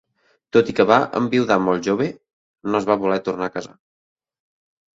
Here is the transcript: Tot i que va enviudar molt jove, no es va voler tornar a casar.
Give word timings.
Tot 0.55 0.69
i 0.71 0.73
que 0.79 0.85
va 0.91 0.97
enviudar 1.19 1.59
molt 1.67 1.85
jove, 1.91 2.09
no 2.71 2.81
es 2.81 2.89
va 2.93 2.99
voler 3.07 3.21
tornar 3.31 3.51
a 3.53 3.57
casar. 3.61 3.79